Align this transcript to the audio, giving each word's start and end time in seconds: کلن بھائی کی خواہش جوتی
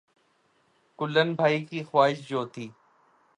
کلن 0.99 1.33
بھائی 1.35 1.63
کی 1.65 1.83
خواہش 1.83 2.27
جوتی 2.29 2.67